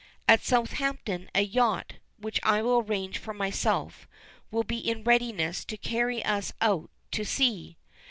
At 0.27 0.43
Southampton 0.43 1.29
a 1.35 1.43
yacht, 1.43 1.97
which 2.17 2.39
I 2.41 2.63
will 2.63 2.79
arrange 2.79 3.19
for 3.19 3.35
myself, 3.35 4.07
will 4.49 4.63
be 4.63 4.79
in 4.79 5.03
readiness 5.03 5.63
to 5.65 5.77
carry 5.77 6.25
us 6.25 6.51
out 6.59 6.89
to 7.11 7.23
sea. 7.23 7.77